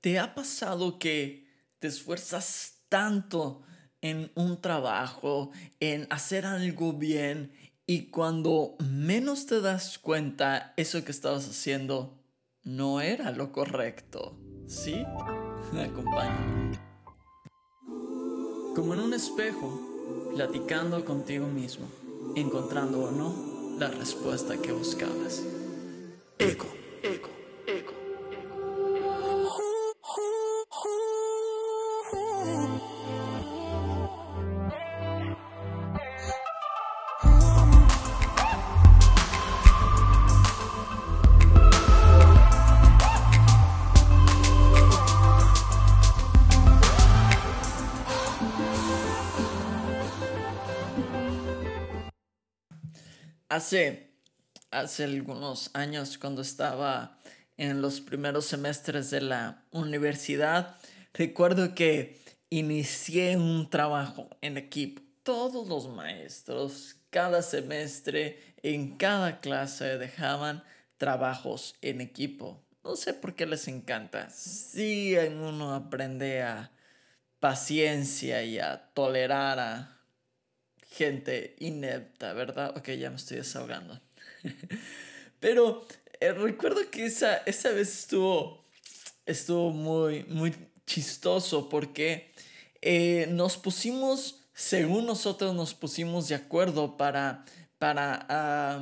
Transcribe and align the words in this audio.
¿Te 0.00 0.20
ha 0.20 0.34
pasado 0.34 0.98
que 0.98 1.48
te 1.80 1.88
esfuerzas 1.88 2.84
tanto 2.88 3.62
en 4.00 4.30
un 4.36 4.60
trabajo, 4.60 5.50
en 5.80 6.06
hacer 6.10 6.46
algo 6.46 6.92
bien 6.92 7.52
y 7.84 8.10
cuando 8.10 8.76
menos 8.78 9.46
te 9.46 9.60
das 9.60 9.98
cuenta, 9.98 10.72
eso 10.76 11.04
que 11.04 11.10
estabas 11.10 11.48
haciendo 11.48 12.22
no 12.62 13.00
era 13.00 13.32
lo 13.32 13.50
correcto? 13.50 14.38
¿Sí? 14.68 15.04
Acompáñame. 15.72 16.78
Como 18.76 18.94
en 18.94 19.00
un 19.00 19.14
espejo, 19.14 20.30
platicando 20.36 21.04
contigo 21.04 21.48
mismo, 21.48 21.88
encontrando 22.36 23.00
o 23.00 23.10
no 23.10 23.78
la 23.80 23.88
respuesta 23.88 24.56
que 24.58 24.70
buscabas. 24.70 25.42
Eco, 26.38 26.68
eco. 27.02 27.37
Hace, 53.58 54.12
hace 54.70 55.02
algunos 55.02 55.70
años, 55.74 56.16
cuando 56.16 56.42
estaba 56.42 57.18
en 57.56 57.82
los 57.82 58.00
primeros 58.00 58.46
semestres 58.46 59.10
de 59.10 59.20
la 59.20 59.64
universidad, 59.72 60.76
recuerdo 61.12 61.74
que 61.74 62.20
inicié 62.50 63.36
un 63.36 63.68
trabajo 63.68 64.30
en 64.42 64.58
equipo. 64.58 65.02
Todos 65.24 65.66
los 65.66 65.88
maestros, 65.88 66.98
cada 67.10 67.42
semestre, 67.42 68.38
en 68.62 68.96
cada 68.96 69.40
clase 69.40 69.98
dejaban 69.98 70.62
trabajos 70.96 71.74
en 71.82 72.00
equipo. 72.00 72.62
No 72.84 72.94
sé 72.94 73.12
por 73.12 73.34
qué 73.34 73.44
les 73.44 73.66
encanta. 73.66 74.30
Sí, 74.30 75.16
uno 75.16 75.74
aprende 75.74 76.42
a 76.42 76.70
paciencia 77.40 78.40
y 78.44 78.60
a 78.60 78.92
tolerar 78.94 79.58
a 79.58 79.97
gente 80.88 81.54
inepta, 81.58 82.32
¿verdad? 82.32 82.76
Ok, 82.76 82.90
ya 82.90 83.10
me 83.10 83.16
estoy 83.16 83.38
desahogando. 83.38 84.00
Pero 85.40 85.86
eh, 86.20 86.32
recuerdo 86.32 86.90
que 86.90 87.06
esa, 87.06 87.36
esa 87.38 87.70
vez 87.70 88.00
estuvo, 88.00 88.64
estuvo 89.26 89.70
muy, 89.70 90.24
muy 90.24 90.54
chistoso 90.86 91.68
porque 91.68 92.32
eh, 92.80 93.26
nos 93.30 93.56
pusimos, 93.56 94.48
según 94.54 95.06
nosotros 95.06 95.54
nos 95.54 95.74
pusimos 95.74 96.28
de 96.28 96.34
acuerdo 96.34 96.96
para, 96.96 97.44
para 97.78 98.80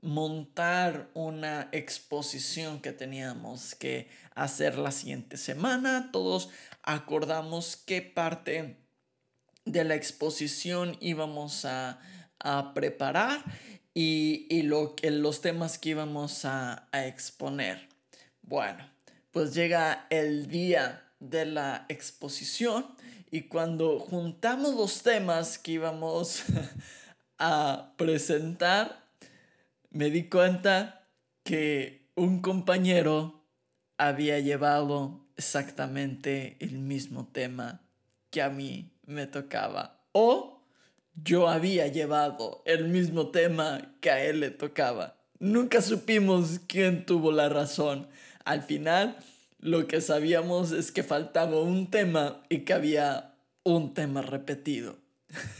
montar 0.00 1.10
una 1.14 1.68
exposición 1.72 2.80
que 2.80 2.92
teníamos 2.92 3.74
que 3.74 4.08
hacer 4.34 4.78
la 4.78 4.92
siguiente 4.92 5.36
semana. 5.36 6.10
Todos 6.12 6.48
acordamos 6.82 7.76
qué 7.76 8.00
parte 8.00 8.76
de 9.72 9.84
la 9.84 9.94
exposición 9.94 10.96
íbamos 11.00 11.64
a, 11.64 12.00
preparar 12.74 13.42
y, 13.94 14.62
lo, 14.62 14.94
los 15.02 15.40
temas 15.40 15.78
que 15.78 15.90
íbamos 15.90 16.44
a, 16.44 16.88
a 16.92 17.06
exponer. 17.06 17.88
Bueno, 18.42 18.88
pues 19.32 19.54
llega 19.54 20.06
el 20.10 20.48
día 20.48 21.04
de 21.20 21.46
la 21.46 21.84
exposición 21.88 22.86
y 23.30 23.42
cuando 23.42 23.98
juntamos 23.98 24.74
los 24.74 25.02
temas 25.02 25.58
que 25.58 25.72
íbamos 25.72 26.44
a 27.38 27.92
presentar, 27.96 29.04
me 29.90 30.10
di 30.10 30.28
cuenta 30.28 31.08
que 31.42 32.08
un 32.14 32.40
compañero 32.40 33.44
había 33.96 34.38
llevado 34.38 35.26
exactamente 35.36 36.56
el 36.60 36.78
mismo 36.78 37.28
tema 37.32 37.80
que 38.30 38.42
a 38.42 38.50
mí 38.50 38.90
me 39.08 39.26
tocaba. 39.26 40.00
O 40.12 40.62
yo 41.14 41.48
había 41.48 41.88
llevado 41.88 42.62
el 42.64 42.88
mismo 42.88 43.30
tema 43.30 43.96
que 44.00 44.10
a 44.10 44.22
él 44.22 44.40
le 44.40 44.50
tocaba. 44.50 45.16
Nunca 45.40 45.82
supimos 45.82 46.60
quién 46.68 47.04
tuvo 47.06 47.32
la 47.32 47.48
razón. 47.48 48.08
Al 48.44 48.62
final, 48.62 49.16
lo 49.58 49.86
que 49.86 50.00
sabíamos 50.00 50.72
es 50.72 50.92
que 50.92 51.02
faltaba 51.02 51.60
un 51.60 51.90
tema 51.90 52.42
y 52.48 52.60
que 52.60 52.74
había 52.74 53.34
un 53.64 53.94
tema 53.94 54.22
repetido. 54.22 54.96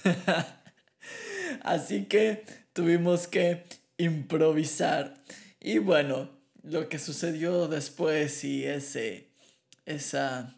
Así 1.63 2.05
que 2.05 2.45
tuvimos 2.73 3.27
que 3.27 3.65
improvisar. 3.97 5.15
Y 5.61 5.79
bueno, 5.79 6.31
lo 6.63 6.89
que 6.89 6.99
sucedió 6.99 7.67
después 7.67 8.45
y 8.45 8.65
ese, 8.65 9.29
esa 9.87 10.58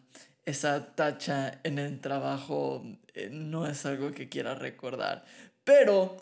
esa 0.51 0.95
tacha 0.95 1.59
en 1.63 1.79
el 1.79 1.99
trabajo 1.99 2.83
eh, 3.13 3.29
no 3.31 3.67
es 3.67 3.85
algo 3.85 4.11
que 4.11 4.29
quiera 4.29 4.55
recordar. 4.55 5.25
Pero 5.63 6.17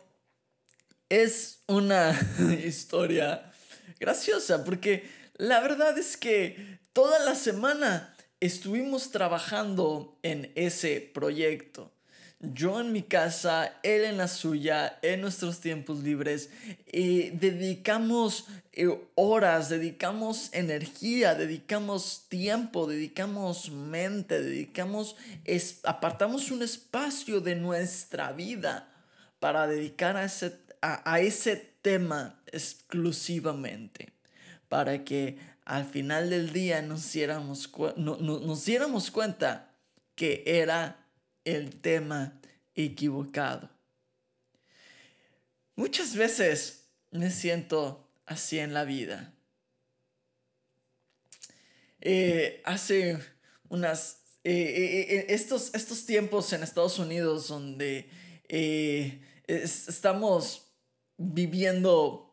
es 1.09 1.63
una 1.67 2.17
historia 2.65 3.51
graciosa 3.99 4.63
porque 4.63 5.09
la 5.35 5.59
verdad 5.59 5.97
es 5.97 6.17
que 6.17 6.79
toda 6.93 7.19
la 7.19 7.35
semana 7.35 8.15
estuvimos 8.39 9.11
trabajando 9.11 10.17
en 10.23 10.51
ese 10.55 11.01
proyecto 11.01 11.91
yo 12.39 12.79
en 12.79 12.93
mi 12.93 13.03
casa, 13.03 13.73
él 13.83 14.05
en 14.05 14.17
la 14.17 14.29
suya, 14.29 14.97
en 15.01 15.21
nuestros 15.21 15.59
tiempos 15.59 15.99
libres, 15.99 16.49
eh, 16.87 17.31
dedicamos 17.33 18.45
horas, 19.15 19.67
dedicamos 19.69 20.49
energía, 20.53 21.35
dedicamos 21.35 22.27
tiempo, 22.29 22.87
dedicamos 22.87 23.71
mente, 23.71 24.41
dedicamos, 24.41 25.17
apartamos 25.83 26.49
un 26.51 26.61
espacio 26.61 27.41
de 27.41 27.55
nuestra 27.55 28.31
vida 28.31 28.87
para 29.39 29.67
dedicar 29.67 30.15
a 30.15 30.23
ese, 30.23 30.57
a, 30.81 31.19
ese 31.19 31.57
tema 31.81 32.39
exclusivamente, 32.51 34.13
para 34.69 35.03
que 35.03 35.37
al 35.65 35.85
final 35.85 36.29
del 36.29 36.53
día 36.53 36.81
nos 36.81 37.11
diéramos, 37.11 37.69
nos 37.97 38.65
diéramos 38.65 39.11
cuenta 39.11 39.71
que 40.15 40.43
era 40.45 41.08
el 41.55 41.81
tema 41.81 42.39
equivocado. 42.75 43.69
Muchas 45.75 46.15
veces 46.15 46.89
me 47.11 47.31
siento 47.31 48.09
así 48.25 48.59
en 48.59 48.73
la 48.73 48.83
vida. 48.83 49.33
Eh, 52.01 52.61
hace 52.65 53.17
unas... 53.69 54.17
Eh, 54.43 54.51
eh, 54.51 55.25
estos, 55.29 55.73
estos 55.73 56.05
tiempos 56.05 56.53
en 56.53 56.63
Estados 56.63 56.97
Unidos 56.97 57.49
donde 57.49 58.09
estamos 59.47 60.71
viviendo 61.17 62.29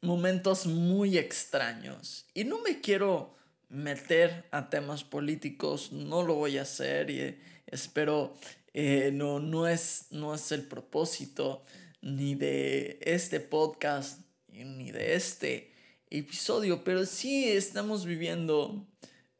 momentos 0.00 0.66
muy 0.66 1.18
extraños 1.18 2.26
y 2.34 2.44
no 2.44 2.60
me 2.62 2.80
quiero 2.80 3.36
meter 3.72 4.44
a 4.52 4.70
temas 4.70 5.02
políticos, 5.02 5.90
no 5.92 6.22
lo 6.22 6.34
voy 6.34 6.58
a 6.58 6.62
hacer 6.62 7.10
y 7.10 7.36
Espero 7.72 8.34
eh, 8.74 9.10
no, 9.14 9.40
no, 9.40 9.66
es, 9.66 10.08
no 10.10 10.34
es 10.34 10.52
el 10.52 10.66
propósito 10.66 11.64
ni 12.02 12.34
de 12.34 12.98
este 13.00 13.40
podcast 13.40 14.20
ni 14.48 14.90
de 14.90 15.14
este 15.14 15.72
episodio, 16.10 16.84
pero 16.84 17.06
sí 17.06 17.48
estamos 17.48 18.04
viviendo 18.04 18.86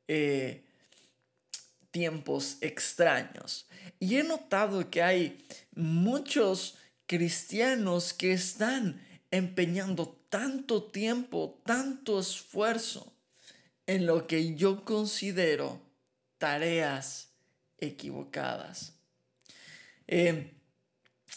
eh, 0.08 0.64
tiempos 1.90 2.56
extraños. 2.62 3.68
Y 4.00 4.16
he 4.16 4.22
notado 4.22 4.88
que 4.88 5.02
hay 5.02 5.46
muchos 5.74 6.78
cristianos 7.06 8.14
que 8.14 8.32
están 8.32 9.06
empeñando 9.30 10.08
tanto 10.30 10.84
tiempo, 10.84 11.60
tanto 11.66 12.18
esfuerzo 12.18 13.12
en 13.92 14.06
lo 14.06 14.26
que 14.26 14.54
yo 14.54 14.84
considero 14.84 15.80
tareas 16.38 17.28
equivocadas. 17.78 18.94
Eh, 20.08 20.54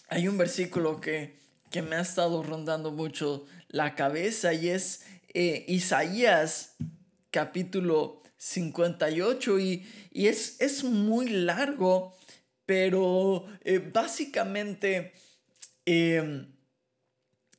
hay 0.07 0.27
un 0.27 0.37
versículo 0.37 1.01
que, 1.01 1.43
me 1.75 1.97
ha 1.97 2.01
estado 2.01 2.41
rondando 2.41 2.91
mucho 2.91 3.45
la 3.67 3.95
cabeza 3.95 4.53
y 4.53 4.69
es 4.69 5.03
eh, 5.33 5.65
Isaías 5.67 6.77
capítulo 7.31 8.23
58 8.37 9.59
y, 9.59 9.85
es, 10.13 10.55
es, 10.61 10.85
muy 10.85 11.27
largo, 11.27 12.15
pero 12.65 13.45
eh, 13.65 13.79
básicamente 13.79 15.11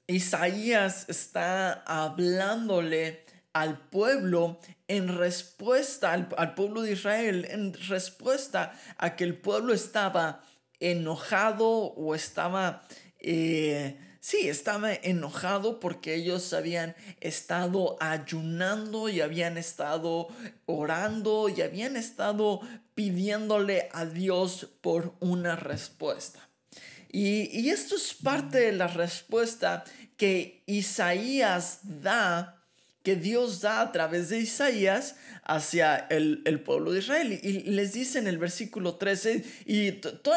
Isaías 0.07 1.07
está 1.11 1.83
hablándole 1.83 3.26
al 3.61 3.79
pueblo 3.89 4.61
en 4.87 5.17
respuesta, 5.17 6.13
al, 6.13 6.55
pueblo 6.55 6.83
de 6.83 6.93
Israel, 6.93 7.47
en 7.51 7.73
respuesta 7.89 8.79
a 8.99 9.17
que 9.17 9.25
el 9.25 9.37
pueblo 9.37 9.73
estaba 9.73 10.43
enojado 10.81 11.69
o 11.69 12.15
estaba... 12.15 12.83
Eh, 13.19 13.99
Sí, 14.27 14.49
estaba 14.49 14.93
enojado 14.93 15.79
porque 15.79 16.17
ellos 16.17 16.53
habían 16.53 16.97
estado 17.21 17.97
ayunando 18.01 19.09
y 19.09 19.21
habían 19.21 19.57
estado 19.57 20.27
orando 20.65 21.49
y 21.49 21.63
habían 21.63 21.95
estado 21.95 22.61
pidiéndole 22.97 23.89
a 23.93 24.05
Dios 24.05 24.67
por 24.81 25.15
una 25.21 25.55
respuesta. 25.55 26.41
Y, 27.09 27.71
esto 27.71 27.95
es 27.95 28.15
parte 28.15 28.59
de 28.59 28.73
la 28.73 28.89
respuesta 28.89 29.85
que 30.17 30.65
Isaías 30.67 31.79
da, 31.85 32.56
que 33.07 33.15
Dios 33.15 33.61
da 33.61 33.83
a 33.83 33.93
través 33.93 34.31
de 34.31 34.41
Isaías 34.41 35.15
hacia 35.45 35.97
el, 36.11 36.61
pueblo 36.65 36.91
de 36.91 36.99
Israel. 36.99 37.39
Y 37.41 37.61
les 37.71 37.93
dice 37.93 38.19
en 38.19 38.27
el 38.27 38.37
versículo 38.37 38.97
13, 38.97 39.45
y 39.65 39.93
todo, 39.93 40.35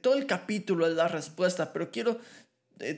todo 0.00 0.14
el 0.14 0.24
capítulo 0.24 0.86
es 0.86 0.94
la 0.94 1.08
respuesta, 1.08 1.74
pero 1.74 1.90
quiero 1.90 2.18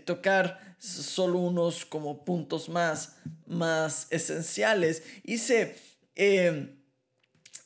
tocar 0.05 0.77
solo 0.79 1.41
unos 1.41 1.85
como 1.85 2.25
puntos 2.25 2.69
más, 2.69 3.17
más 3.45 4.07
esenciales. 4.11 5.03
Dice, 5.25 5.75
em, 6.15 6.77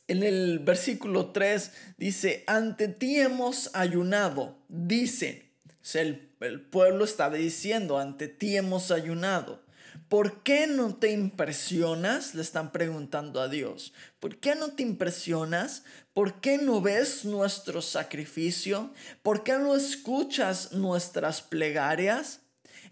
en 0.09 0.23
el 0.23 0.59
versículo 0.59 1.33
3, 1.33 1.71
dice, 1.99 2.45
ante 2.47 2.89
ti 2.89 3.21
hemos 3.21 3.69
ayunado, 3.75 4.57
dice, 4.71 5.53
el, 5.93 6.33
el 6.41 6.63
pueblo 6.63 7.05
estaba 7.05 7.37
diciendo, 7.37 7.99
ante 7.99 8.29
ti 8.29 8.57
hemos 8.57 8.91
ayunado. 8.91 9.61
¿Por 10.09 10.43
qué 10.43 10.67
no 10.67 10.95
te 10.95 11.11
impresionas? 11.11 12.35
Le 12.35 12.43
están 12.43 12.73
preguntando 12.73 13.41
a 13.41 13.49
Dios. 13.49 13.93
¿Por 14.21 14.39
qué 14.39 14.55
no 14.55 14.73
te 14.73 14.83
impresionas? 14.83 15.85
¿Por 16.13 16.41
qué 16.41 16.59
no 16.59 16.81
ves 16.81 17.25
nuestro 17.25 17.83
sacrificio? 17.83 18.93
¿Por 19.23 19.43
qué 19.43 19.53
no 19.53 19.75
escuchas 19.75 20.73
nuestras 20.73 21.43
plegarias? 21.43 22.41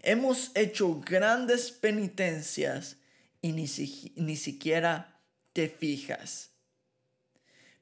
Hemos 0.01 0.51
hecho 0.55 0.99
grandes 1.01 1.71
penitencias 1.71 2.97
y 3.41 3.51
ni, 3.51 3.67
ni 4.15 4.35
siquiera 4.35 5.21
te 5.53 5.69
fijas. 5.69 6.51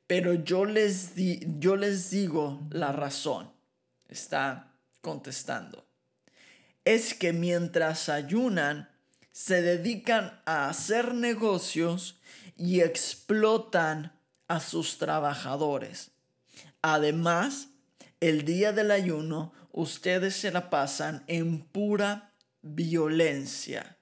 Pero 0.07 0.33
yo 0.33 0.65
les, 0.65 1.11
yo 1.59 1.75
les 1.75 2.09
digo 2.09 2.67
la 2.71 2.91
razón. 2.91 3.51
Está 4.07 4.75
contestando. 5.01 5.87
Es 6.83 7.13
que 7.13 7.31
mientras 7.31 8.09
ayunan, 8.09 8.88
se 9.39 9.61
dedican 9.61 10.37
a 10.43 10.67
hacer 10.67 11.13
negocios 11.13 12.19
y 12.57 12.81
explotan 12.81 14.11
a 14.49 14.59
sus 14.59 14.97
trabajadores. 14.97 16.11
Además, 16.81 17.69
el 18.19 18.43
día 18.43 18.73
del 18.73 18.91
ayuno, 18.91 19.53
ustedes 19.71 20.35
se 20.35 20.51
la 20.51 20.69
pasan 20.69 21.23
en 21.27 21.61
pura 21.61 22.33
violencia. 22.61 23.97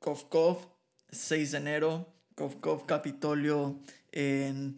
Kovkov, 0.00 0.66
6 1.10 1.52
de 1.52 1.58
enero, 1.58 2.12
Kovkov 2.34 2.86
Capitolio 2.86 3.78
en, 4.10 4.76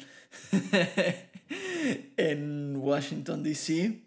en 2.19 2.77
Washington, 2.77 3.43
D.C. 3.43 4.03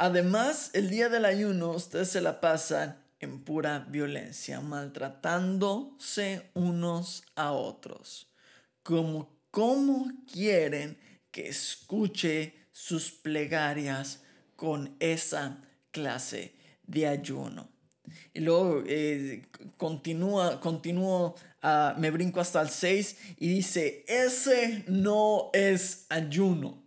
además, 0.00 0.70
el 0.72 0.88
día 0.88 1.08
del 1.10 1.26
ayuno, 1.26 1.72
ustedes 1.72 2.08
se 2.08 2.22
la 2.22 2.40
pasan 2.40 2.98
en 3.20 3.44
pura 3.44 3.80
violencia, 3.90 4.60
maltratándose 4.60 6.50
unos 6.54 7.22
a 7.36 7.52
otros. 7.52 8.26
Como, 8.82 9.38
¿Cómo 9.50 10.10
quieren 10.32 10.96
que 11.30 11.48
escuche 11.48 12.54
sus 12.72 13.10
plegarias 13.10 14.22
con 14.56 14.96
esa 15.00 15.60
clase 15.90 16.54
de 16.86 17.06
ayuno? 17.06 17.68
Y 18.32 18.40
luego 18.40 18.82
eh, 18.86 19.46
continúa, 19.76 20.60
continúo, 20.60 21.34
ah, 21.62 21.94
me 21.98 22.10
brinco 22.10 22.40
hasta 22.40 22.62
el 22.62 22.70
6 22.70 23.16
y 23.38 23.48
dice, 23.48 24.04
ese 24.08 24.84
no 24.86 25.50
es 25.52 26.06
ayuno. 26.08 26.82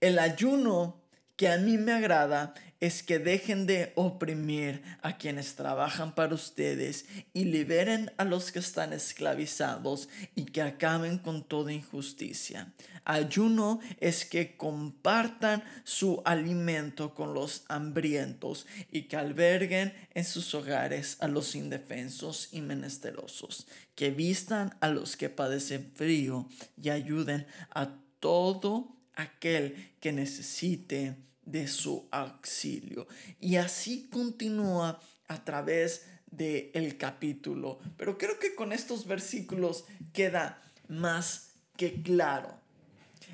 El 0.00 0.18
ayuno 0.18 1.03
que 1.36 1.48
a 1.48 1.58
mí 1.58 1.78
me 1.78 1.92
agrada 1.92 2.54
es 2.80 3.02
que 3.02 3.18
dejen 3.18 3.66
de 3.66 3.92
oprimir 3.94 4.82
a 5.00 5.16
quienes 5.16 5.54
trabajan 5.54 6.14
para 6.14 6.34
ustedes 6.34 7.06
y 7.32 7.44
liberen 7.44 8.12
a 8.18 8.24
los 8.24 8.52
que 8.52 8.58
están 8.58 8.92
esclavizados 8.92 10.10
y 10.34 10.44
que 10.44 10.60
acaben 10.60 11.18
con 11.18 11.44
toda 11.44 11.72
injusticia. 11.72 12.74
Ayuno 13.04 13.80
es 14.00 14.26
que 14.26 14.56
compartan 14.56 15.64
su 15.84 16.20
alimento 16.26 17.14
con 17.14 17.32
los 17.32 17.64
hambrientos 17.68 18.66
y 18.92 19.02
que 19.02 19.16
alberguen 19.16 19.94
en 20.12 20.24
sus 20.24 20.54
hogares 20.54 21.16
a 21.20 21.28
los 21.28 21.54
indefensos 21.54 22.48
y 22.52 22.60
menesterosos, 22.60 23.66
que 23.94 24.10
vistan 24.10 24.76
a 24.80 24.88
los 24.88 25.16
que 25.16 25.30
padecen 25.30 25.90
frío 25.94 26.48
y 26.80 26.90
ayuden 26.90 27.46
a 27.70 27.94
todo 28.20 28.94
aquel 29.16 29.92
que 30.00 30.12
necesite 30.12 31.16
de 31.44 31.68
su 31.68 32.08
auxilio. 32.10 33.06
Y 33.40 33.56
así 33.56 34.08
continúa 34.10 35.00
a 35.28 35.44
través 35.44 36.06
del 36.30 36.70
el 36.74 36.96
capítulo. 36.96 37.78
Pero 37.96 38.18
creo 38.18 38.38
que 38.38 38.54
con 38.54 38.72
estos 38.72 39.06
versículos 39.06 39.84
queda 40.12 40.62
más 40.88 41.52
que 41.76 42.02
claro. 42.02 42.58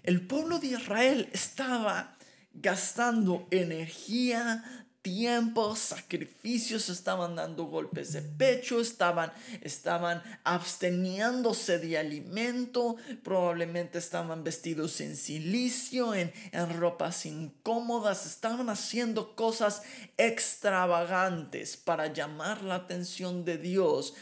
El 0.02 0.26
pueblo 0.26 0.58
de 0.58 0.68
Israel 0.68 1.28
estaba 1.32 2.16
gastando 2.54 3.46
energía, 3.50 4.79
tiempos, 5.02 5.78
sacrificios, 5.78 6.88
estaban 6.88 7.34
dando 7.36 7.64
golpes 7.64 8.12
de 8.12 8.22
pecho, 8.22 8.80
estaban, 8.80 9.32
estaban 9.62 10.22
absteniéndose 10.44 11.78
de 11.78 11.98
alimento, 11.98 12.96
probablemente 13.22 13.98
estaban 13.98 14.44
vestidos 14.44 15.00
en 15.00 15.16
silicio, 15.16 16.14
en, 16.14 16.32
en 16.52 16.78
ropas 16.78 17.24
incómodas, 17.24 18.26
estaban 18.26 18.68
haciendo 18.68 19.34
cosas 19.34 19.82
extravagantes 20.16 21.76
para 21.76 22.12
llamar 22.12 22.62
la 22.62 22.74
atención 22.74 23.44
de 23.44 23.58
Dios, 23.58 24.14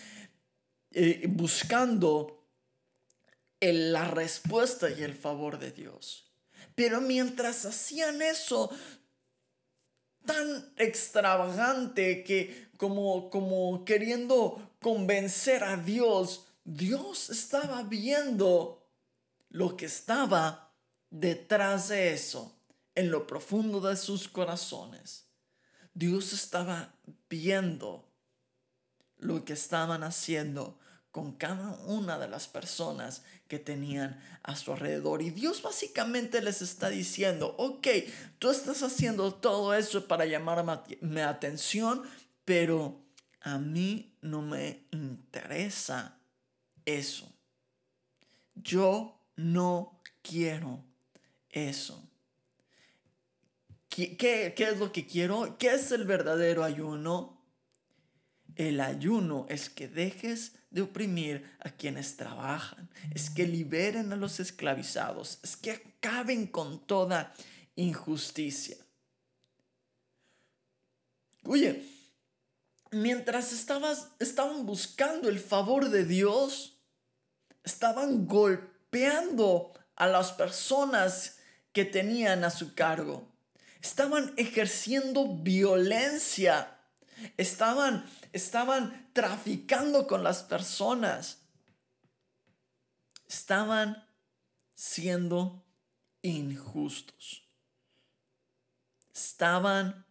eh, 0.92 1.24
buscando 1.28 2.38
la 3.60 4.04
respuesta 4.04 4.88
y 4.90 5.02
el 5.02 5.14
favor 5.14 5.58
de 5.58 5.72
Dios. 5.72 6.24
Pero 6.74 7.00
mientras 7.00 7.66
hacían 7.66 8.22
eso, 8.22 8.70
tan 10.28 10.72
extravagante 10.76 12.22
que 12.22 12.68
como, 12.76 13.30
como 13.30 13.82
queriendo 13.86 14.74
convencer 14.78 15.64
a 15.64 15.78
Dios, 15.78 16.46
Dios 16.64 17.30
estaba 17.30 17.82
viendo 17.82 18.86
lo 19.48 19.74
que 19.74 19.86
estaba 19.86 20.74
detrás 21.08 21.88
de 21.88 22.12
eso, 22.12 22.54
en 22.94 23.10
lo 23.10 23.26
profundo 23.26 23.80
de 23.80 23.96
sus 23.96 24.28
corazones. 24.28 25.24
Dios 25.94 26.34
estaba 26.34 26.94
viendo 27.30 28.06
lo 29.16 29.46
que 29.46 29.54
estaban 29.54 30.02
haciendo 30.02 30.78
con 31.18 31.32
cada 31.32 31.72
una 31.86 32.16
de 32.16 32.28
las 32.28 32.46
personas 32.46 33.24
que 33.48 33.58
tenían 33.58 34.22
a 34.44 34.54
su 34.54 34.72
alrededor. 34.72 35.20
Y 35.20 35.30
Dios 35.30 35.62
básicamente 35.62 36.40
les 36.40 36.62
está 36.62 36.90
diciendo, 36.90 37.56
ok, 37.58 37.88
tú 38.38 38.50
estás 38.50 38.84
haciendo 38.84 39.34
todo 39.34 39.74
eso 39.74 40.06
para 40.06 40.26
llamar 40.26 40.64
mi 41.00 41.20
atención, 41.22 42.04
pero 42.44 43.00
a 43.40 43.58
mí 43.58 44.14
no 44.20 44.42
me 44.42 44.84
interesa 44.92 46.20
eso. 46.84 47.32
Yo 48.54 49.20
no 49.34 50.00
quiero 50.22 50.84
eso. 51.50 52.00
¿Qué, 53.88 54.16
qué, 54.16 54.54
qué 54.56 54.68
es 54.68 54.78
lo 54.78 54.92
que 54.92 55.04
quiero? 55.04 55.58
¿Qué 55.58 55.74
es 55.74 55.90
el 55.90 56.04
verdadero 56.04 56.62
ayuno? 56.62 57.42
El 58.54 58.80
ayuno 58.80 59.46
es 59.48 59.68
que 59.68 59.88
dejes 59.88 60.57
de 60.70 60.82
oprimir 60.82 61.50
a 61.60 61.70
quienes 61.70 62.16
trabajan, 62.16 62.88
es 63.14 63.30
que 63.30 63.46
liberen 63.46 64.12
a 64.12 64.16
los 64.16 64.40
esclavizados, 64.40 65.38
es 65.42 65.56
que 65.56 65.70
acaben 65.72 66.46
con 66.46 66.86
toda 66.86 67.32
injusticia. 67.74 68.76
Oye, 71.44 71.82
mientras 72.90 73.52
estabas, 73.52 74.08
estaban 74.18 74.66
buscando 74.66 75.28
el 75.28 75.38
favor 75.38 75.88
de 75.88 76.04
Dios, 76.04 76.78
estaban 77.64 78.26
golpeando 78.26 79.72
a 79.96 80.06
las 80.06 80.32
personas 80.32 81.38
que 81.72 81.84
tenían 81.84 82.44
a 82.44 82.50
su 82.50 82.74
cargo, 82.74 83.26
estaban 83.80 84.34
ejerciendo 84.36 85.36
violencia 85.36 86.77
estaban, 87.36 88.04
estaban 88.32 89.10
traficando 89.12 90.06
con 90.06 90.22
las 90.22 90.42
personas, 90.42 91.38
estaban 93.28 94.06
siendo 94.74 95.64
injustos, 96.22 97.48
estaban 99.12 100.06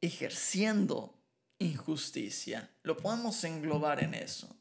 ejerciendo 0.00 1.18
injusticia. 1.58 2.70
Lo 2.82 2.96
podemos 2.96 3.42
englobar 3.44 4.02
en 4.02 4.14
eso. 4.14 4.54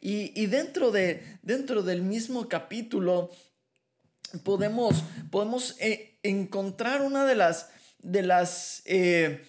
Y, 0.00 0.46
dentro, 0.46 0.90
de, 0.90 1.38
dentro 1.42 1.82
del 1.82 2.02
mismo 2.02 2.48
capítulo 2.48 3.30
podemos, 4.44 5.04
podemos 5.30 5.76
eh, 5.80 6.18
encontrar 6.22 7.02
una 7.02 7.24
de 7.24 7.34
las, 7.34 7.70
de 7.98 8.22
las, 8.22 8.82
eh, 8.84 9.46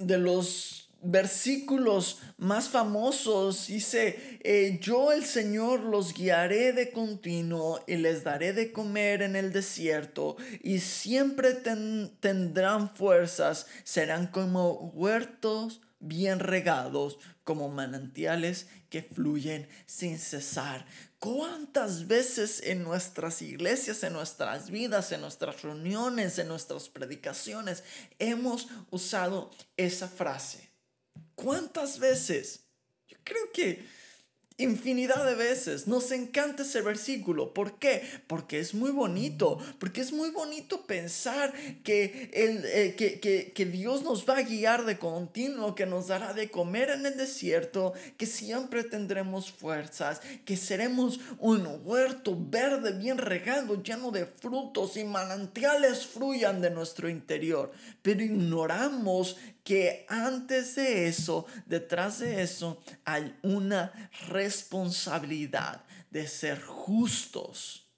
de 0.00 0.18
los 0.18 0.88
versículos 1.02 2.18
más 2.36 2.68
famosos 2.68 3.68
dice, 3.68 4.38
eh, 4.42 4.78
yo 4.82 5.12
el 5.12 5.24
Señor 5.24 5.80
los 5.80 6.12
guiaré 6.12 6.72
de 6.72 6.90
continuo 6.90 7.80
y 7.86 7.96
les 7.96 8.24
daré 8.24 8.52
de 8.52 8.72
comer 8.72 9.22
en 9.22 9.36
el 9.36 9.52
desierto 9.52 10.36
y 10.62 10.80
siempre 10.80 11.54
tendrán 12.20 12.94
fuerzas, 12.94 13.66
serán 13.84 14.26
como 14.26 14.90
huertos 14.94 15.80
bien 16.00 16.38
regados, 16.38 17.18
como 17.44 17.68
manantiales 17.68 18.68
que 18.90 19.02
fluyen 19.02 19.66
sin 19.86 20.18
cesar. 20.18 20.84
¿Cuántas 21.18 22.06
veces 22.06 22.60
en 22.64 22.82
nuestras 22.82 23.40
iglesias, 23.40 24.02
en 24.02 24.12
nuestras 24.12 24.70
vidas, 24.70 25.12
en 25.12 25.20
nuestras 25.20 25.62
reuniones, 25.62 26.38
en 26.38 26.48
nuestras 26.48 26.88
predicaciones 26.88 27.84
hemos 28.18 28.68
usado 28.90 29.50
esa 29.76 30.08
frase? 30.08 30.68
¿Cuántas 31.34 31.98
veces? 31.98 32.60
Yo 33.06 33.16
creo 33.24 33.50
que 33.52 33.86
infinidad 34.60 35.24
de 35.26 35.34
veces. 35.34 35.86
Nos 35.86 36.12
encanta 36.12 36.62
ese 36.62 36.80
versículo. 36.82 37.52
¿Por 37.52 37.78
qué? 37.78 38.02
Porque 38.26 38.60
es 38.60 38.74
muy 38.74 38.90
bonito. 38.90 39.58
Porque 39.78 40.00
es 40.00 40.12
muy 40.12 40.30
bonito 40.30 40.86
pensar 40.86 41.52
que, 41.82 42.30
el, 42.32 42.64
eh, 42.66 42.94
que, 42.96 43.52
que, 43.52 43.64
Dios 43.66 44.02
nos 44.02 44.28
va 44.28 44.38
a 44.38 44.42
guiar 44.42 44.84
de 44.84 44.98
continuo, 44.98 45.74
que 45.74 45.86
nos 45.86 46.08
dará 46.08 46.32
de 46.32 46.50
comer 46.50 46.90
en 46.90 47.06
el 47.06 47.16
desierto, 47.16 47.92
que 48.16 48.26
siempre 48.26 48.84
tendremos 48.84 49.50
fuerzas, 49.50 50.20
que 50.44 50.56
seremos 50.56 51.20
un 51.38 51.66
huerto 51.84 52.36
verde 52.38 52.92
bien 52.92 53.18
regado, 53.18 53.82
lleno 53.82 54.10
de 54.10 54.26
frutos 54.26 54.96
y 54.96 55.04
manantiales 55.04 56.06
fluyan 56.06 56.60
de 56.60 56.70
nuestro 56.70 57.08
interior. 57.08 57.72
Pero 58.02 58.22
ignoramos 58.22 59.36
que 59.64 60.06
antes 60.08 60.74
de 60.74 61.06
eso, 61.06 61.46
detrás 61.66 62.18
de 62.18 62.42
eso, 62.42 62.80
hay 63.04 63.36
una 63.42 63.92
de 66.10 66.26
ser 66.26 66.60
justos 66.62 67.90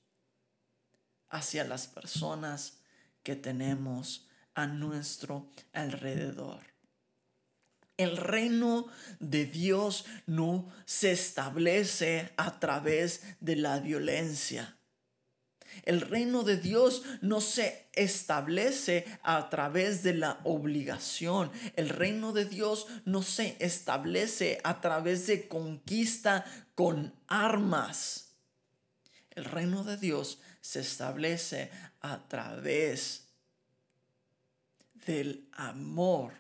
hacia 1.28 1.64
las 1.64 1.87
personas 1.87 2.78
que 3.23 3.37
tenemos 3.37 4.28
a 4.54 4.66
nuestro 4.66 5.49
alrededor. 5.73 6.61
El 7.97 8.16
reino 8.16 8.87
de 9.21 9.47
Dios 9.47 10.04
no 10.26 10.71
se 10.85 11.12
establece 11.12 12.32
a 12.37 12.59
través 12.59 13.23
de 13.40 13.56
la 13.56 13.78
violencia. 13.78 14.76
El 15.84 16.00
reino 16.00 16.42
de 16.42 16.56
Dios 16.56 17.02
no 17.20 17.40
se 17.40 17.88
establece 17.92 19.04
a 19.22 19.50
través 19.50 20.02
de 20.02 20.14
la 20.14 20.40
obligación. 20.44 21.50
El 21.76 21.88
reino 21.88 22.32
de 22.32 22.44
Dios 22.44 22.86
no 23.04 23.22
se 23.22 23.56
establece 23.58 24.60
a 24.64 24.80
través 24.80 25.26
de 25.26 25.48
conquista 25.48 26.44
con 26.74 27.14
armas. 27.26 28.32
El 29.30 29.44
reino 29.44 29.84
de 29.84 29.96
Dios 29.96 30.38
se 30.60 30.80
establece 30.80 31.70
a 32.00 32.28
través 32.28 33.28
del 35.06 35.48
amor, 35.52 36.32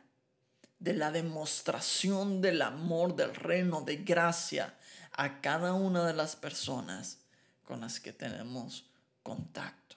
de 0.78 0.94
la 0.94 1.10
demostración 1.10 2.40
del 2.40 2.62
amor 2.62 3.16
del 3.16 3.34
reino 3.34 3.82
de 3.82 3.96
gracia 3.96 4.74
a 5.12 5.40
cada 5.40 5.74
una 5.74 6.06
de 6.06 6.14
las 6.14 6.36
personas 6.36 7.18
con 7.64 7.80
las 7.80 8.00
que 8.00 8.12
tenemos 8.12 8.91
contacto. 9.22 9.96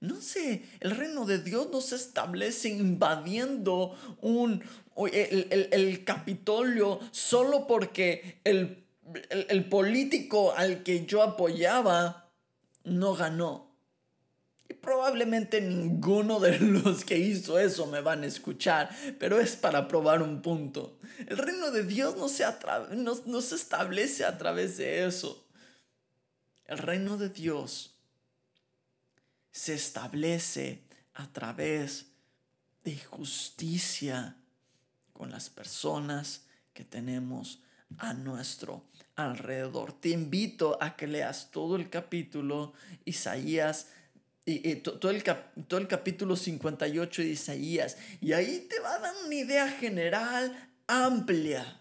No 0.00 0.20
sé, 0.20 0.62
el 0.80 0.90
reino 0.90 1.24
de 1.24 1.38
Dios 1.38 1.68
no 1.72 1.80
se 1.80 1.96
establece 1.96 2.68
invadiendo 2.68 3.96
un, 4.20 4.62
el, 5.10 6.04
Capitolio 6.04 7.00
solo 7.10 7.66
porque 7.66 8.40
el, 8.44 8.84
el 9.30 9.68
político 9.68 10.52
al 10.52 10.82
que 10.82 11.06
yo 11.06 11.22
apoyaba 11.22 12.30
no 12.84 13.14
ganó. 13.14 13.74
Y 14.68 14.74
probablemente 14.74 15.60
ninguno 15.60 16.40
de 16.40 16.58
los 16.60 17.04
que 17.04 17.18
hizo 17.18 17.58
eso 17.58 17.86
me 17.86 18.00
van 18.00 18.22
a 18.22 18.26
escuchar, 18.26 18.90
pero 19.18 19.40
es 19.40 19.56
para 19.56 19.88
probar 19.88 20.22
un 20.22 20.42
punto. 20.42 20.98
El 21.26 21.38
reino 21.38 21.70
de 21.70 21.84
Dios 21.84 22.16
no 22.16 22.28
se, 22.28 22.44
no, 22.90 23.14
no 23.26 23.40
se 23.40 23.54
establece 23.54 24.24
a 24.24 24.38
través 24.38 24.76
de 24.76 25.06
eso. 25.06 25.43
El 26.66 26.78
reino 26.78 27.16
de 27.16 27.28
Dios 27.28 27.98
se 29.50 29.74
establece 29.74 30.82
a 31.14 31.32
través 31.32 32.06
de 32.82 32.98
justicia 32.98 34.36
con 35.12 35.30
las 35.30 35.50
personas 35.50 36.46
que 36.72 36.84
tenemos 36.84 37.62
a 37.98 38.14
nuestro 38.14 38.84
alrededor. 39.14 39.92
Te 39.92 40.10
invito 40.10 40.76
a 40.80 40.96
que 40.96 41.06
leas 41.06 41.50
todo 41.50 41.76
el 41.76 41.88
capítulo 41.88 42.72
Isaías 43.04 43.88
y, 44.46 44.76
todo, 44.76 45.10
el 45.10 45.22
todo 45.68 45.80
el 45.80 45.88
capítulo 45.88 46.36
58 46.36 47.22
de 47.22 47.28
Isaías 47.28 47.96
y 48.20 48.32
ahí 48.32 48.66
te 48.68 48.78
va 48.80 48.96
a 48.96 48.98
dar 48.98 49.14
una 49.24 49.34
idea 49.34 49.68
general 49.68 50.70
amplia 50.86 51.80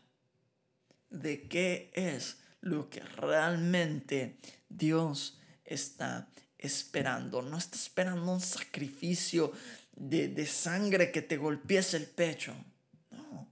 de 1.09 1.47
qué 1.49 1.91
es 1.93 2.37
lo 2.61 2.89
que 2.89 3.01
realmente 3.01 4.37
Dios 4.77 5.39
está 5.65 6.27
esperando. 6.57 7.41
No 7.41 7.57
está 7.57 7.75
esperando 7.75 8.31
un 8.31 8.41
sacrificio 8.41 9.51
de, 9.95 10.45
sangre 10.45 11.11
que 11.11 11.21
te 11.21 11.37
golpees 11.37 11.93
el 11.93 12.05
pecho. 12.05 12.53
No. 13.11 13.47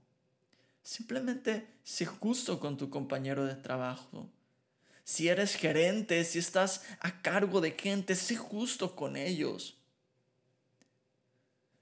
Simplemente 0.82 1.66
sé 1.84 2.06
justo 2.06 2.58
con 2.58 2.76
tu 2.76 2.90
compañero 2.90 3.44
de 3.44 3.54
trabajo. 3.54 4.28
Si 5.04 5.28
eres 5.28 5.56
gerente, 5.56 6.24
si 6.24 6.38
estás 6.38 6.82
a 7.00 7.22
cargo 7.22 7.60
de 7.60 7.72
gente, 7.72 8.14
sé 8.14 8.36
justo 8.36 8.94
con 8.94 9.16
ellos. 9.16 9.76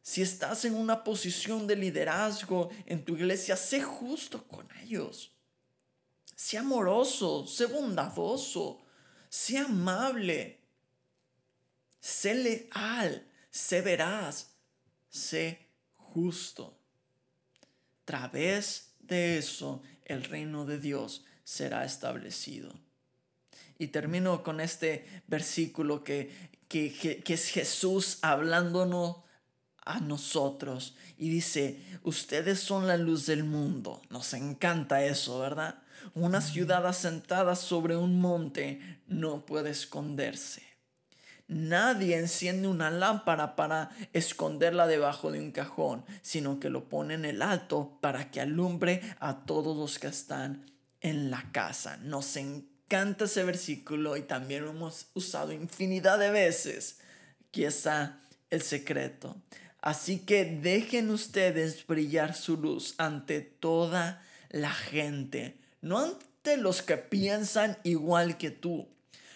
Si 0.02 0.23
estás 0.23 0.64
en 0.64 0.75
una 0.75 1.04
posición 1.04 1.66
de 1.66 1.76
liderazgo 1.76 2.70
en 2.87 3.04
tu 3.04 3.16
iglesia, 3.16 3.56
sé 3.56 3.82
justo 3.82 4.42
con 4.49 4.66
ellos. 4.82 5.30
Sé 6.35 6.56
amoroso, 6.56 7.47
sé 7.47 7.66
bondadoso, 7.66 8.80
sé 9.30 9.58
amable, 9.58 10.60
sé 12.00 12.34
leal, 12.34 13.26
sé 13.50 13.80
veraz, 13.80 14.50
sé 15.08 15.66
justo. 15.96 16.76
A 18.02 18.04
través 18.04 18.92
de 18.99 19.38
eso, 19.38 19.82
el 20.04 20.25
reino 20.25 20.66
de 20.66 20.78
Dios 20.78 21.25
será 21.44 21.84
establecido. 21.84 22.75
Y 23.78 23.88
termino 23.88 24.42
con 24.42 24.60
este 24.60 25.22
versículo 25.26 26.04
que, 26.04 26.50
que, 26.68 26.92
que, 26.92 27.34
es 27.34 27.49
Jesús 27.49 28.18
hablándonos 28.20 29.18
a 29.84 30.00
nosotros. 30.00 30.96
Y 31.16 31.30
dice, 31.30 31.80
ustedes 32.02 32.60
son 32.60 32.87
la 32.87 32.96
luz 32.96 33.26
del 33.26 33.44
mundo. 33.44 34.02
Nos 34.10 34.34
encanta 34.34 35.04
eso, 35.04 35.38
¿verdad? 35.38 35.82
Una 36.14 36.40
ciudad 36.40 36.87
asentada 36.87 37.57
sobre 37.57 37.97
un 37.97 38.21
monte 38.21 38.80
no 39.07 39.45
puede 39.47 39.71
esconderse. 39.71 40.62
Nadie 41.50 42.16
enciende 42.16 42.69
una 42.69 42.90
lámpara 42.90 43.57
para 43.57 43.90
esconderla 44.12 44.87
debajo 44.87 45.33
de 45.33 45.40
un 45.40 45.50
cajón, 45.50 46.04
sino 46.23 46.61
que 46.61 46.71
lo 46.71 46.88
pone 46.88 47.14
en 47.14 47.25
el 47.25 47.42
alto 47.42 47.99
para 48.00 48.30
que 48.30 48.40
alumbre 48.40 49.00
a 49.19 49.45
todos 49.47 49.76
los 49.76 49.99
que 49.99 50.07
están 50.07 50.64
en 51.00 51.30
la 51.30 51.50
casa. 51.50 51.97
Nos 51.97 52.37
encanta 52.37 53.25
ese 53.25 53.42
versículo 53.42 54.16
y 54.16 54.23
también 54.23 54.64
lo 54.64 54.71
hemos 54.71 55.09
usado 55.14 55.52
infinidad 55.52 56.21
de 56.21 56.30
veces. 56.30 57.00
Aquí 57.49 57.64
está 57.64 58.21
el 58.50 58.62
secreto. 58.62 59.37
Así 59.80 60.21
que 60.21 60.45
dejen 60.45 61.11
ustedes 61.11 61.85
brillar 61.85 62.37
su 62.37 62.59
luz 62.59 62.95
ante 62.97 63.40
toda 63.40 64.23
la 64.50 64.73
gente 64.73 65.60
no 65.80 65.99
ante 65.99 66.56
los 66.56 66.82
que 66.82 66.96
piensan 66.96 67.78
igual 67.84 68.38
que 68.38 68.50
tú, 68.50 68.88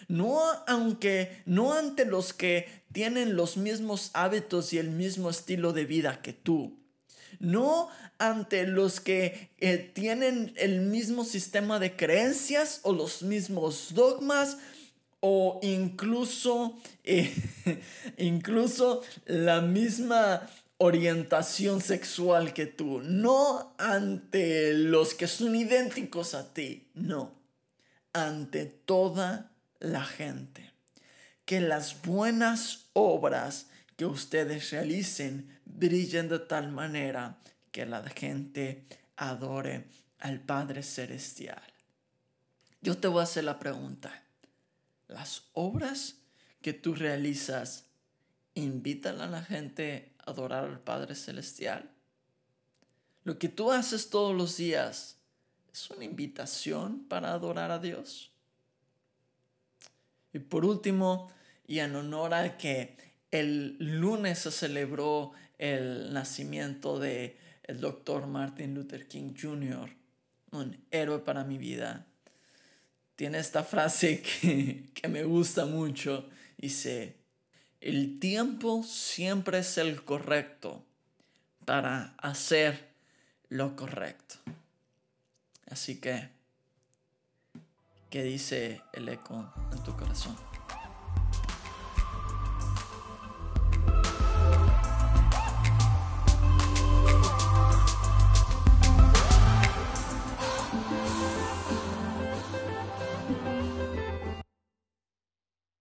no 0.07 0.39
aunque 0.67 1.41
no 1.45 1.73
ante 1.73 2.05
los 2.05 2.33
que 2.33 2.83
tienen 2.91 3.35
los 3.35 3.57
mismos 3.57 4.11
hábitos 4.13 4.73
y 4.73 4.77
el 4.77 4.89
mismo 4.89 5.29
estilo 5.29 5.73
de 5.73 5.85
vida 5.85 6.21
que 6.21 6.33
tú, 6.33 6.77
no 7.39 7.89
ante 8.17 8.65
los 8.65 8.99
que 8.99 9.49
eh, 9.57 9.77
tienen 9.77 10.53
el 10.55 10.81
mismo 10.81 11.25
sistema 11.25 11.79
de 11.79 11.95
creencias 11.95 12.79
o 12.83 12.93
los 12.93 13.23
mismos 13.23 13.93
dogmas 13.93 14.57
o 15.19 15.59
incluso, 15.63 16.77
eh, 17.03 17.33
incluso 18.17 19.01
la 19.25 19.61
misma 19.61 20.47
orientación 20.77 21.81
sexual 21.81 22.53
que 22.53 22.65
tú, 22.65 23.01
no 23.01 23.75
ante 23.77 24.73
los 24.73 25.13
que 25.13 25.27
son 25.27 25.55
idénticos 25.55 26.33
a 26.33 26.53
ti, 26.53 26.89
no, 26.93 27.33
ante 28.13 28.65
toda 28.65 29.51
la 29.79 30.03
gente. 30.03 30.71
Que 31.45 31.61
las 31.61 32.01
buenas 32.01 32.87
obras 32.93 33.67
que 33.95 34.05
ustedes 34.05 34.71
realicen 34.71 35.59
brillen 35.65 36.27
de 36.27 36.39
tal 36.39 36.71
manera 36.71 37.37
que 37.71 37.85
la 37.85 38.03
gente 38.09 38.85
adore 39.15 39.85
al 40.19 40.39
Padre 40.39 40.81
Celestial. 40.81 41.61
Yo 42.81 42.97
te 42.97 43.07
voy 43.07 43.21
a 43.21 43.23
hacer 43.23 43.43
la 43.43 43.59
pregunta. 43.59 44.23
¿Las 45.07 45.43
obras 45.53 46.15
que 46.61 46.73
tú 46.73 46.95
realizas 46.95 47.85
invitan 48.55 49.21
a 49.21 49.27
la 49.27 49.43
gente 49.43 50.14
adorar 50.25 50.65
al 50.65 50.79
Padre 50.79 51.15
Celestial? 51.15 51.91
Lo 53.23 53.39
que 53.39 53.49
tú 53.49 53.71
haces 53.71 54.09
todos 54.09 54.35
los 54.35 54.57
días 54.57 55.17
es 55.73 55.89
una 55.89 56.05
invitación 56.05 57.05
para 57.07 57.31
adorar 57.33 57.71
a 57.71 57.79
Dios. 57.79 58.31
Y 60.31 60.39
por 60.39 60.63
último, 60.63 61.31
y 61.67 61.79
en 61.79 61.95
honor 61.95 62.33
a 62.33 62.57
que 62.57 62.97
el 63.31 63.77
lunes 63.79 64.39
se 64.39 64.51
celebró 64.51 65.31
el 65.57 66.13
nacimiento 66.13 66.99
de 66.99 67.37
el 67.63 67.81
doctor 67.81 68.27
Martin 68.27 68.75
Luther 68.75 69.07
King 69.07 69.33
Jr., 69.39 69.89
un 70.51 70.85
héroe 70.91 71.19
para 71.19 71.43
mi 71.43 71.57
vida. 71.57 72.05
Tiene 73.15 73.39
esta 73.39 73.63
frase 73.63 74.21
que, 74.41 74.91
que 74.93 75.07
me 75.07 75.23
gusta 75.23 75.65
mucho. 75.65 76.29
Dice, 76.57 77.17
el 77.81 78.19
tiempo 78.19 78.83
siempre 78.83 79.59
es 79.59 79.77
el 79.77 80.03
correcto 80.03 80.83
para 81.65 82.15
hacer 82.17 82.89
lo 83.49 83.75
correcto. 83.75 84.35
Así 85.69 85.99
que, 85.99 86.29
¿qué 88.09 88.23
dice 88.23 88.81
el 88.93 89.09
eco 89.09 89.51
en 89.71 89.83
tu 89.83 89.95
corazón? 89.95 90.54